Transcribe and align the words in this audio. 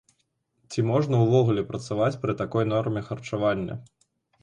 Ці 0.73 0.85
можна 0.91 1.19
ўвогуле 1.25 1.65
працаваць 1.71 2.17
пры 2.25 2.37
такой 2.43 2.69
норме 2.73 3.01
харчавання? 3.11 3.83